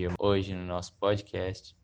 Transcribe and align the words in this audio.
dia. 0.00 0.08
Hoje, 0.18 0.54
no 0.54 0.64
nosso 0.64 0.94
podcast, 0.94 1.76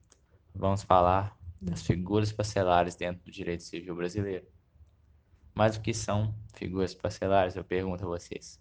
vamos 0.55 0.83
falar 0.83 1.39
das 1.61 1.83
figuras 1.83 2.33
parcelares 2.33 2.95
dentro 2.95 3.23
do 3.23 3.31
direito 3.31 3.63
civil 3.63 3.95
brasileiro. 3.95 4.47
Mas 5.55 5.77
o 5.77 5.83
que 5.83 5.93
são 5.93 6.35
figuras 6.55 6.95
parcelares? 6.95 7.57
Eu 7.57 7.65
pergunto 7.65 8.05
a 8.05 8.09
vocês. 8.09 8.59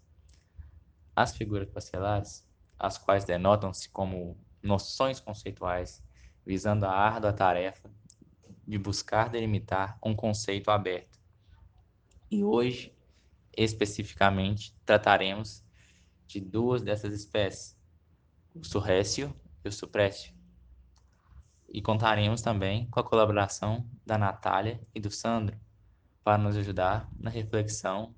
As 1.14 1.34
figuras 1.34 1.70
parcelares, 1.70 2.46
as 2.78 2.98
quais 2.98 3.24
denotam-se 3.24 3.88
como 3.88 4.36
noções 4.62 5.20
conceituais 5.20 6.04
visando 6.44 6.84
a 6.84 6.92
árdua 6.92 7.32
tarefa 7.32 7.90
de 8.66 8.76
buscar 8.76 9.30
delimitar 9.30 9.98
um 10.04 10.14
conceito 10.14 10.70
aberto. 10.70 11.18
E 12.30 12.44
hoje, 12.44 12.94
especificamente, 13.56 14.76
trataremos 14.84 15.64
de 16.26 16.40
duas 16.40 16.82
dessas 16.82 17.14
espécies, 17.14 17.74
o 18.54 18.62
surrécio 18.62 19.34
o 19.68 19.72
suprécio. 19.72 20.34
E 21.68 21.82
contaremos 21.82 22.42
também 22.42 22.88
com 22.90 23.00
a 23.00 23.04
colaboração 23.04 23.88
da 24.04 24.16
Natália 24.16 24.80
e 24.94 25.00
do 25.00 25.10
Sandro 25.10 25.56
para 26.22 26.38
nos 26.38 26.56
ajudar 26.56 27.08
na 27.18 27.30
reflexão 27.30 28.14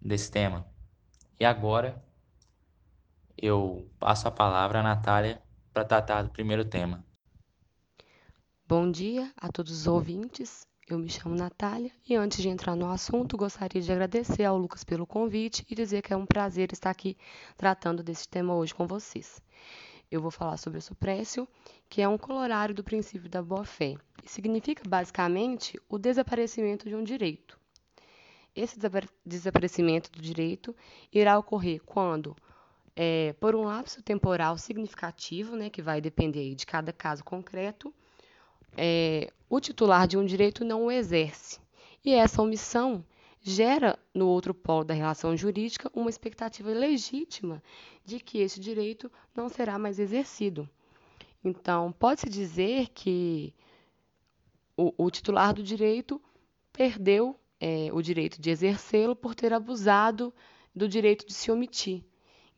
desse 0.00 0.30
tema. 0.30 0.66
E 1.38 1.44
agora 1.44 2.02
eu 3.36 3.88
passo 3.98 4.26
a 4.26 4.30
palavra 4.30 4.80
à 4.80 4.82
Natália 4.82 5.40
para 5.72 5.84
tratar 5.84 6.22
do 6.22 6.30
primeiro 6.30 6.64
tema. 6.64 7.04
Bom 8.66 8.90
dia 8.90 9.32
a 9.36 9.50
todos 9.50 9.72
os 9.72 9.86
ouvintes. 9.86 10.66
Eu 10.88 10.98
me 10.98 11.08
chamo 11.08 11.34
Natália 11.34 11.92
e 12.08 12.16
antes 12.16 12.42
de 12.42 12.48
entrar 12.48 12.74
no 12.74 12.90
assunto, 12.90 13.36
gostaria 13.36 13.80
de 13.80 13.92
agradecer 13.92 14.44
ao 14.44 14.58
Lucas 14.58 14.84
pelo 14.84 15.06
convite 15.06 15.64
e 15.70 15.74
dizer 15.74 16.02
que 16.02 16.12
é 16.12 16.16
um 16.16 16.26
prazer 16.26 16.72
estar 16.72 16.90
aqui 16.90 17.16
tratando 17.56 18.02
desse 18.02 18.26
tema 18.28 18.54
hoje 18.54 18.74
com 18.74 18.86
vocês. 18.86 19.40
Eu 20.10 20.20
vou 20.20 20.30
falar 20.30 20.56
sobre 20.56 20.78
o 20.78 20.82
suprécio, 20.82 21.46
que 21.88 22.00
é 22.00 22.08
um 22.08 22.18
colorário 22.18 22.74
do 22.74 22.84
princípio 22.84 23.28
da 23.28 23.42
boa-fé 23.42 23.96
significa 24.28 24.82
basicamente 24.86 25.80
o 25.88 25.98
desaparecimento 25.98 26.88
de 26.88 26.94
um 26.94 27.02
direito. 27.02 27.58
Esse 28.54 28.78
desaparecimento 29.24 30.10
do 30.10 30.20
direito 30.20 30.74
irá 31.12 31.38
ocorrer 31.38 31.80
quando, 31.84 32.36
é, 32.94 33.32
por 33.34 33.54
um 33.54 33.64
lapso 33.64 34.02
temporal 34.02 34.58
significativo, 34.58 35.56
né, 35.56 35.70
que 35.70 35.80
vai 35.80 36.00
depender 36.00 36.54
de 36.54 36.66
cada 36.66 36.92
caso 36.92 37.24
concreto, 37.24 37.94
é, 38.76 39.32
o 39.48 39.60
titular 39.60 40.06
de 40.06 40.16
um 40.16 40.24
direito 40.24 40.64
não 40.64 40.86
o 40.86 40.90
exerce. 40.90 41.60
E 42.04 42.12
essa 42.12 42.42
omissão 42.42 43.04
gera 43.40 43.98
no 44.12 44.28
outro 44.28 44.52
polo 44.52 44.84
da 44.84 44.94
relação 44.94 45.36
jurídica 45.36 45.90
uma 45.94 46.10
expectativa 46.10 46.70
legítima 46.70 47.62
de 48.04 48.20
que 48.20 48.38
esse 48.38 48.60
direito 48.60 49.10
não 49.34 49.48
será 49.48 49.78
mais 49.78 49.98
exercido. 49.98 50.68
Então, 51.44 51.92
pode-se 51.92 52.28
dizer 52.28 52.88
que 52.88 53.54
o, 54.76 54.92
o, 54.96 55.10
titular 55.10 55.54
do 55.54 55.62
direito 55.62 56.20
perdeu 56.72 57.38
é, 57.60 57.88
o 57.92 58.02
direito 58.02 58.40
de 58.40 58.50
exercê-lo 58.50 59.14
por 59.14 59.34
ter 59.34 59.52
abusado 59.52 60.34
do 60.74 60.88
direito 60.88 61.26
de 61.26 61.34
se 61.34 61.50
omitir. 61.50 62.04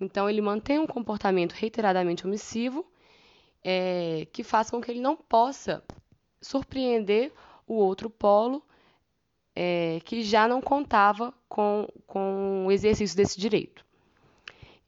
Então, 0.00 0.28
ele 0.28 0.40
mantém 0.40 0.78
um 0.78 0.86
comportamento 0.86 1.52
reiteradamente 1.52 2.26
omissivo 2.26 2.86
é, 3.62 4.26
que 4.32 4.42
faz 4.42 4.70
com 4.70 4.80
que 4.80 4.90
ele 4.90 5.00
não 5.00 5.14
possa 5.14 5.84
surpreender 6.40 7.32
o 7.66 7.74
outro 7.74 8.08
polo 8.08 8.62
é, 9.54 10.00
que 10.04 10.22
já 10.22 10.46
não 10.46 10.60
contava 10.60 11.34
com, 11.48 11.88
com 12.06 12.66
o 12.66 12.72
exercício 12.72 13.16
desse 13.16 13.38
direito. 13.38 13.84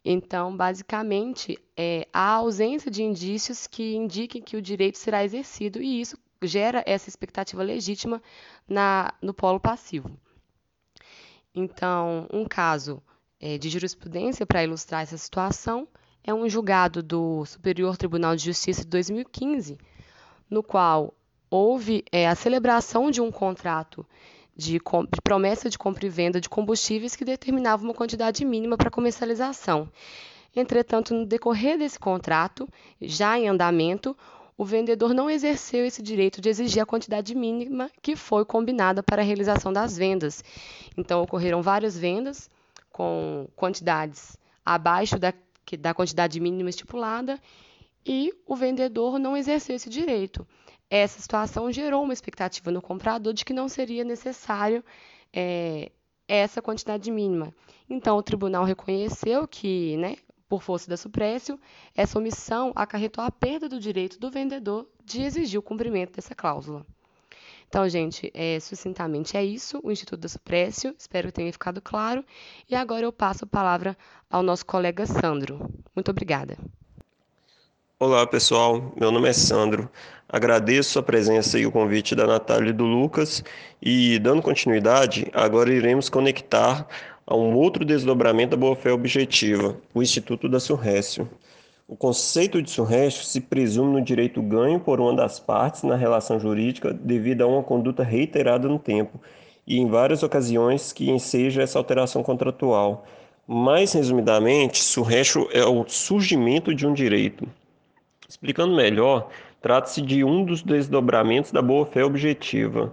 Então, 0.05 0.57
basicamente, 0.57 1.59
é, 1.77 2.09
há 2.13 2.33
ausência 2.33 2.91
de 2.91 3.03
indícios 3.03 3.67
que 3.67 3.95
indiquem 3.95 4.43
que 4.43 4.57
o 4.57 4.63
direito 4.63 4.99
será 4.99 5.25
exercido 5.25 5.81
e 5.81 6.01
isso 6.01 6.19
gera 6.43 6.83
essa 6.87 7.09
expectativa 7.09 7.63
legítima 7.63 8.21
na, 8.69 9.15
no 9.23 9.33
polo 9.33 9.61
passivo. 9.61 10.11
Então, 11.55 12.27
um 12.33 12.45
caso 12.45 13.03
é, 13.41 13.59
de 13.59 13.69
jurisprudência 13.69 14.45
para 14.47 14.65
ilustrar 14.65 15.03
essa 15.03 15.19
situação 15.19 15.87
é 16.25 16.33
um 16.33 16.49
julgado 16.49 17.03
do 17.03 17.45
Superior 17.45 17.97
Tribunal 17.97 18.35
de 18.35 18.45
Justiça 18.45 18.83
de 18.83 18.89
2015, 18.89 19.79
no 20.49 20.63
qual 20.63 21.15
houve 21.51 22.05
é, 22.11 22.29
a 22.29 22.35
celebração 22.35 23.11
de 23.11 23.21
um 23.21 23.31
contrato 23.31 24.07
de, 24.57 24.73
de, 24.73 25.21
promessa 25.23 25.71
de 25.71 25.79
compra 25.79 26.07
e 26.07 26.09
venda 26.09 26.41
de 26.41 26.49
combustíveis 26.49 27.17
que 27.17 27.25
determinava 27.25 27.83
uma 27.83 27.95
quantidade 27.95 28.45
mínima 28.45 28.77
para 28.77 28.91
comercialização. 28.91 29.89
Entretanto, 30.55 31.15
no 31.15 31.25
decorrer 31.25 31.79
desse 31.79 31.99
contrato, 31.99 32.69
já 33.01 33.39
em 33.39 33.49
andamento, 33.49 34.17
o 34.57 34.65
vendedor 34.65 35.15
não 35.15 35.31
exerceu 35.31 35.87
esse 35.87 36.03
direito 36.03 36.41
de 36.41 36.51
exigir 36.51 36.83
a 36.83 36.87
quantidade 36.87 37.35
mínima 37.35 37.91
que 38.03 38.15
foi 38.15 38.45
combinada 38.45 39.03
para 39.03 39.23
a 39.23 39.25
realização 39.25 39.73
das 39.73 39.97
vendas. 39.97 40.45
Então, 40.97 41.23
ocorreram 41.23 41.63
várias 41.63 41.97
vendas 41.97 42.51
com 42.91 43.49
quantidades 43.57 44.37
abaixo 44.65 45.19
da, 45.19 45.33
da 45.79 45.95
quantidade 45.95 46.39
mínima 46.39 46.69
estipulada 46.69 47.41
e 48.05 48.33
o 48.47 48.55
vendedor 48.55 49.19
não 49.19 49.37
exerceu 49.37 49.75
esse 49.75 49.89
direito. 49.89 50.47
Essa 50.95 51.23
situação 51.23 51.73
gerou 51.73 52.03
uma 52.03 52.13
expectativa 52.13 52.71
no 52.71 52.83
comprador 52.83 53.33
de 53.33 53.47
que 53.47 53.55
não 53.55 53.67
seria 53.67 54.05
necessário 54.05 54.85
é, 55.33 55.91
essa 56.29 56.61
quantidade 56.61 57.11
mínima. 57.11 57.55
Então, 57.89 58.19
o 58.19 58.23
tribunal 58.23 58.63
reconheceu 58.63 59.49
que, 59.49 59.97
né, 59.97 60.17
por 60.47 60.63
força 60.63 60.91
da 60.91 60.99
suprécio, 60.99 61.59
essa 61.97 62.19
omissão 62.19 62.73
acarretou 62.77 63.25
a 63.25 63.31
perda 63.31 63.71
do 63.71 63.81
direito 63.81 64.21
do 64.21 64.31
vendedor 64.31 64.87
de 65.03 65.23
exigir 65.23 65.59
o 65.59 65.63
cumprimento 65.63 66.13
dessa 66.15 66.35
cláusula. 66.35 66.85
Então, 67.67 67.89
gente, 67.89 68.31
é, 68.35 68.61
sucintamente 68.61 69.35
é 69.35 69.43
isso, 69.43 69.81
o 69.83 69.91
Instituto 69.91 70.21
da 70.21 70.29
Suprécio, 70.29 70.95
espero 70.99 71.29
que 71.29 71.33
tenha 71.33 71.51
ficado 71.51 71.81
claro. 71.81 72.23
E 72.69 72.75
agora 72.75 73.07
eu 73.07 73.13
passo 73.15 73.45
a 73.45 73.49
palavra 73.49 73.97
ao 74.29 74.43
nosso 74.43 74.67
colega 74.67 75.07
Sandro. 75.07 75.73
Muito 75.97 76.11
obrigada. 76.11 76.59
Olá, 78.05 78.27
pessoal. 78.27 78.93
Meu 78.99 79.13
nome 79.13 79.29
é 79.29 79.33
Sandro. 79.33 79.89
Agradeço 80.29 80.99
a 80.99 81.03
presença 81.05 81.57
e 81.57 81.67
o 81.67 81.71
convite 81.71 82.17
da 82.17 82.27
Natália 82.27 82.71
e 82.71 82.73
do 82.73 82.83
Lucas. 82.83 83.45
E, 83.81 84.19
dando 84.19 84.43
continuidade, 84.43 85.31
agora 85.33 85.73
iremos 85.73 86.09
conectar 86.09 86.85
a 87.25 87.37
um 87.37 87.55
outro 87.55 87.85
desdobramento 87.85 88.51
da 88.51 88.57
boa-fé 88.57 88.93
objetiva, 88.93 89.77
o 89.95 90.03
Instituto 90.03 90.49
da 90.49 90.59
Surrécio. 90.59 91.31
O 91.87 91.95
conceito 91.95 92.61
de 92.61 92.73
surrécio 92.73 93.23
se 93.23 93.41
presume 93.41 93.93
no 93.93 94.05
direito 94.05 94.43
ganho 94.43 94.81
por 94.81 95.01
uma 95.01 95.15
das 95.15 95.39
partes 95.39 95.85
na 95.85 95.95
relação 95.95 96.41
jurídica 96.41 96.93
devido 96.93 97.43
a 97.43 97.47
uma 97.47 97.63
conduta 97.63 98.03
reiterada 98.03 98.67
no 98.67 98.81
tempo 98.81 99.21
e 99.65 99.79
em 99.79 99.87
várias 99.87 100.25
ocasiões 100.25 100.93
que 100.93 101.09
enseja 101.09 101.63
essa 101.63 101.79
alteração 101.79 102.21
contratual. 102.21 103.07
Mais 103.47 103.93
resumidamente, 103.93 104.83
surrécio 104.83 105.49
é 105.53 105.65
o 105.65 105.85
surgimento 105.87 106.75
de 106.75 106.85
um 106.85 106.93
direito. 106.93 107.47
Explicando 108.29 108.75
melhor, 108.75 109.29
trata-se 109.61 110.01
de 110.01 110.25
um 110.25 110.45
dos 110.45 110.63
desdobramentos 110.63 111.53
da 111.53 111.61
boa-fé 111.61 112.05
objetiva, 112.05 112.93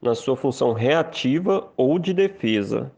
na 0.00 0.14
sua 0.14 0.36
função 0.36 0.72
reativa 0.72 1.70
ou 1.76 1.98
de 1.98 2.12
defesa. 2.12 2.90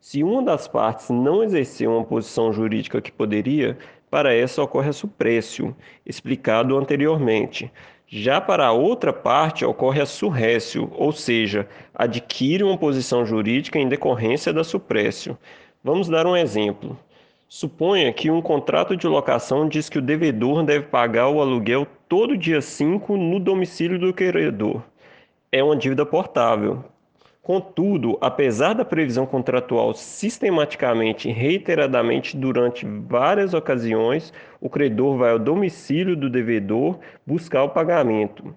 Se 0.00 0.22
uma 0.22 0.42
das 0.42 0.68
partes 0.68 1.10
não 1.10 1.42
exercer 1.42 1.88
uma 1.88 2.04
posição 2.04 2.52
jurídica 2.52 3.00
que 3.00 3.12
poderia, 3.12 3.76
para 4.10 4.32
essa 4.32 4.62
ocorre 4.62 4.90
a 4.90 4.92
suprécio, 4.92 5.76
explicado 6.04 6.76
anteriormente. 6.76 7.70
Já 8.06 8.40
para 8.40 8.66
a 8.66 8.72
outra 8.72 9.12
parte 9.12 9.64
ocorre 9.64 10.00
a 10.00 10.06
surrécio, 10.06 10.88
ou 10.94 11.10
seja, 11.10 11.68
adquire 11.92 12.62
uma 12.62 12.78
posição 12.78 13.26
jurídica 13.26 13.78
em 13.78 13.88
decorrência 13.88 14.52
da 14.52 14.62
suprécio. 14.62 15.36
Vamos 15.82 16.08
dar 16.08 16.24
um 16.26 16.36
exemplo. 16.36 16.96
Suponha 17.48 18.12
que 18.12 18.28
um 18.28 18.42
contrato 18.42 18.96
de 18.96 19.06
locação 19.06 19.68
diz 19.68 19.88
que 19.88 19.98
o 19.98 20.02
devedor 20.02 20.64
deve 20.64 20.86
pagar 20.86 21.28
o 21.28 21.40
aluguel 21.40 21.86
todo 22.08 22.36
dia 22.36 22.60
5 22.60 23.16
no 23.16 23.38
domicílio 23.38 24.00
do 24.00 24.12
credor. 24.12 24.82
É 25.52 25.62
uma 25.62 25.76
dívida 25.76 26.04
portável. 26.04 26.84
Contudo, 27.40 28.18
apesar 28.20 28.72
da 28.72 28.84
previsão 28.84 29.24
contratual 29.24 29.94
sistematicamente 29.94 31.28
e 31.28 31.32
reiteradamente 31.32 32.36
durante 32.36 32.84
várias 32.84 33.54
ocasiões, 33.54 34.32
o 34.60 34.68
credor 34.68 35.16
vai 35.16 35.30
ao 35.30 35.38
domicílio 35.38 36.16
do 36.16 36.28
devedor 36.28 36.98
buscar 37.24 37.62
o 37.62 37.68
pagamento. 37.68 38.52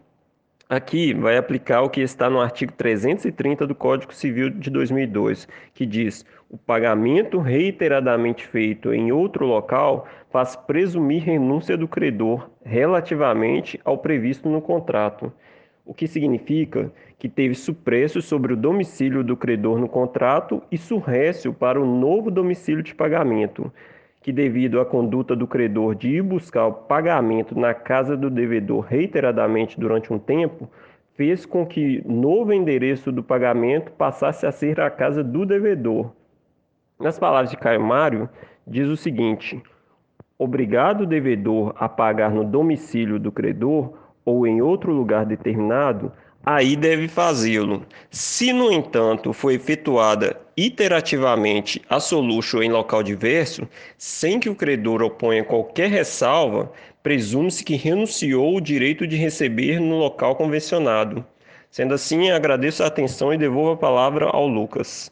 Aqui 0.72 1.16
vai 1.16 1.36
aplicar 1.36 1.82
o 1.82 1.90
que 1.90 2.00
está 2.00 2.30
no 2.30 2.40
artigo 2.40 2.72
330 2.74 3.66
do 3.66 3.74
Código 3.74 4.14
Civil 4.14 4.52
de 4.52 4.70
2002, 4.70 5.48
que 5.74 5.84
diz: 5.84 6.24
o 6.48 6.60
pagamento 6.60 7.40
reiteradamente 7.40 8.46
feito 8.46 8.94
em 8.94 9.12
outro 9.12 9.48
local 9.48 10.08
faz 10.30 10.56
presumir 10.56 11.24
renúncia 11.24 11.76
do 11.76 11.88
credor 11.88 12.52
relativamente 12.64 13.82
ao 13.84 13.98
previsto 13.98 14.48
no 14.48 14.62
contrato, 14.62 15.34
o 15.84 15.92
que 15.92 16.08
significa 16.08 16.94
que 17.18 17.28
teve 17.28 17.56
supresso 17.56 18.22
sobre 18.22 18.54
o 18.54 18.56
domicílio 18.56 19.24
do 19.24 19.36
credor 19.36 19.80
no 19.80 19.90
contrato 19.90 20.62
e 20.72 20.78
surrécio 20.78 21.52
para 21.52 21.82
o 21.82 21.86
novo 22.00 22.30
domicílio 22.30 22.84
de 22.84 22.94
pagamento. 22.94 23.74
Que, 24.22 24.32
devido 24.32 24.80
à 24.80 24.86
conduta 24.86 25.36
do 25.36 25.48
credor 25.48 25.96
de 25.96 26.10
ir 26.10 26.22
buscar 26.22 26.68
o 26.68 26.74
pagamento 26.74 27.58
na 27.58 27.74
casa 27.74 28.18
do 28.18 28.30
devedor 28.30 28.82
reiteradamente 28.82 29.80
durante 29.80 30.12
um 30.12 30.20
tempo, 30.20 30.70
fez 31.16 31.46
com 31.46 31.66
que 31.66 32.02
novo 32.06 32.54
endereço 32.54 33.12
do 33.12 33.24
pagamento 33.24 33.92
passasse 33.92 34.46
a 34.46 34.52
ser 34.52 34.80
a 34.80 34.90
casa 34.90 35.24
do 35.24 35.46
devedor. 35.46 36.12
Nas 37.00 37.18
palavras 37.18 37.50
de 37.50 37.58
Caio 37.58 37.82
Mário, 37.82 38.30
diz 38.68 38.88
o 38.88 38.98
seguinte: 38.98 39.62
obrigado 40.38 41.02
o 41.02 41.08
devedor 41.08 41.74
a 41.78 41.88
pagar 41.88 42.32
no 42.32 42.44
domicílio 42.44 43.20
do 43.20 43.32
credor 43.32 43.94
ou 44.26 44.46
em 44.46 44.62
outro 44.62 44.94
lugar 44.94 45.26
determinado, 45.26 46.12
aí 46.46 46.76
deve 46.76 47.08
fazê-lo. 47.08 47.84
Se, 48.10 48.54
no 48.54 48.72
entanto, 48.72 49.34
for 49.34 49.52
efetuada 49.52 50.40
iterativamente 50.66 51.82
a 51.90 52.00
solution 52.00 52.62
em 52.62 52.72
local 52.72 53.02
diverso, 53.02 53.68
sem 53.98 54.40
que 54.40 54.50
o 54.50 54.56
credor 54.56 55.02
oponha 55.02 55.44
qualquer 55.44 55.90
ressalva, 55.90 56.72
presume-se 57.02 57.64
que 57.64 57.76
renunciou 57.76 58.58
o 58.58 58.62
direito 58.62 59.08
de 59.08 59.16
receber 59.16 59.80
no 59.80 59.98
local 59.98 60.36
convencionado. 60.36 61.26
Sendo 61.72 61.94
assim, 61.94 62.32
agradeço 62.32 62.84
a 62.84 62.88
atenção 62.88 63.34
e 63.34 63.38
devolvo 63.38 63.72
a 63.72 63.78
palavra 63.78 64.26
ao 64.26 64.48
Lucas. 64.48 65.12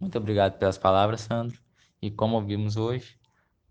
Muito 0.00 0.18
obrigado 0.18 0.58
pelas 0.58 0.76
palavras, 0.76 1.22
Sandro. 1.22 1.58
E 2.02 2.10
como 2.10 2.36
ouvimos 2.36 2.76
hoje, 2.76 3.16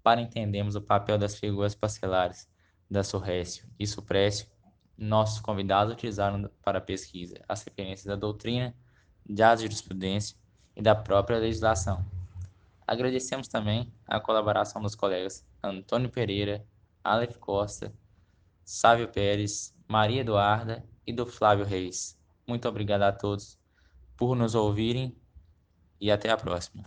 para 0.01 0.21
entendermos 0.21 0.75
o 0.75 0.81
papel 0.81 1.17
das 1.17 1.37
figuras 1.37 1.75
parcelares 1.75 2.47
da 2.89 3.03
Surrécio 3.03 3.67
e 3.79 3.85
Suprécio, 3.85 4.47
nossos 4.97 5.39
convidados 5.39 5.93
utilizaram 5.93 6.49
para 6.63 6.77
a 6.77 6.81
pesquisa 6.81 7.35
as 7.47 7.63
referências 7.63 8.05
da 8.05 8.15
doutrina, 8.15 8.75
da 9.27 9.55
jurisprudência 9.55 10.37
e 10.75 10.81
da 10.81 10.95
própria 10.95 11.39
legislação. 11.39 12.05
Agradecemos 12.85 13.47
também 13.47 13.91
a 14.07 14.19
colaboração 14.19 14.81
dos 14.81 14.95
colegas 14.95 15.45
Antônio 15.63 16.09
Pereira, 16.09 16.65
Aleph 17.03 17.37
Costa, 17.37 17.93
Sávio 18.63 19.07
Pérez, 19.07 19.73
Maria 19.87 20.21
Eduarda 20.21 20.83
e 21.05 21.13
do 21.13 21.25
Flávio 21.25 21.65
Reis. 21.65 22.19
Muito 22.47 22.67
obrigado 22.67 23.03
a 23.03 23.11
todos 23.11 23.57
por 24.17 24.35
nos 24.35 24.55
ouvirem 24.55 25.15
e 25.99 26.11
até 26.11 26.29
a 26.29 26.37
próxima. 26.37 26.83